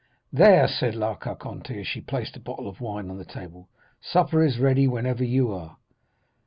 [0.33, 3.69] "'There,' said La Carconte, as she placed a bottle of wine on the table,
[4.01, 5.77] 'supper is ready whenever you are.